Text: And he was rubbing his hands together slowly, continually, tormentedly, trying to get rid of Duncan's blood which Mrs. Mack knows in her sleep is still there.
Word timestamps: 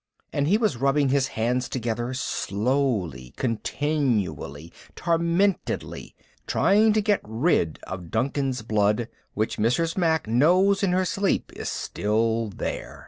And 0.33 0.47
he 0.47 0.57
was 0.57 0.77
rubbing 0.77 1.09
his 1.09 1.27
hands 1.27 1.69
together 1.69 2.15
slowly, 2.15 3.35
continually, 3.37 4.73
tormentedly, 4.95 6.15
trying 6.47 6.91
to 6.93 7.01
get 7.01 7.19
rid 7.23 7.77
of 7.83 8.09
Duncan's 8.09 8.63
blood 8.63 9.09
which 9.35 9.57
Mrs. 9.59 9.97
Mack 9.99 10.25
knows 10.25 10.81
in 10.81 10.91
her 10.91 11.05
sleep 11.05 11.51
is 11.55 11.69
still 11.69 12.49
there. 12.49 12.99